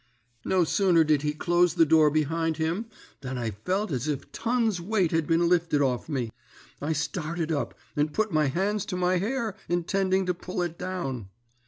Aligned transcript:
"No 0.43 0.63
sooner 0.63 1.03
did 1.03 1.21
he 1.21 1.31
close 1.33 1.75
the 1.75 1.85
door 1.85 2.09
behind 2.09 2.57
him 2.57 2.87
than 3.19 3.37
I 3.37 3.51
felt 3.51 3.91
as 3.91 4.07
if 4.07 4.31
tons 4.31 4.81
weight 4.81 5.11
had 5.11 5.27
been 5.27 5.47
lifted 5.47 5.79
off 5.79 6.09
me. 6.09 6.31
I 6.81 6.91
started 6.91 7.51
up, 7.51 7.75
and 7.95 8.11
put 8.11 8.31
my 8.31 8.47
hands 8.47 8.83
to 8.87 8.95
my 8.97 9.19
hair, 9.19 9.55
intending 9.69 10.25
to 10.25 10.33
pull 10.33 10.63
it 10.63 10.79
down. 10.79 11.29